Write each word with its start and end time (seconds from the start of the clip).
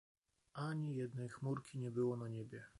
"Ani 0.55 0.95
jednej 0.95 1.29
chmurki 1.29 1.77
nie 1.79 1.91
było 1.91 2.17
na 2.17 2.27
niebie." 2.27 2.65